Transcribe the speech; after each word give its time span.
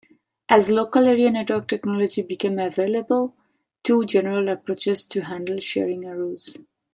As 0.49 0.71
local 0.71 1.05
area 1.05 1.29
network 1.29 1.67
technology 1.67 2.23
became 2.23 2.57
available, 2.57 3.35
two 3.83 4.03
general 4.05 4.49
approaches 4.49 5.05
to 5.05 5.21
handle 5.25 5.59
sharing 5.59 6.05
arose. 6.05 6.57